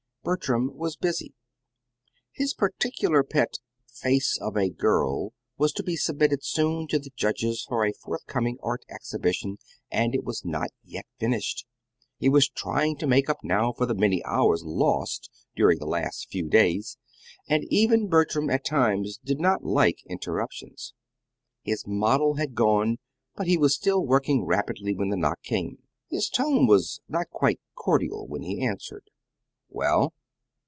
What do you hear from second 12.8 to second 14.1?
to make up now for the